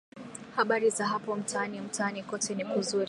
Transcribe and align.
habari 0.55 0.89
za 0.89 1.07
hapo 1.07 1.35
mtaani 1.35 1.81
mtaani 1.81 2.23
kote 2.23 2.55
ni 2.55 2.65
kuzuri 2.65 2.99